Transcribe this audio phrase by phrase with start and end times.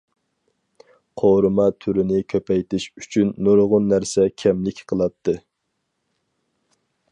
[1.21, 5.39] قورۇما تۈرىنى كۆپەيتىش ئۈچۈن، نۇرغۇن نەرسە كەملىك قىلاتتى.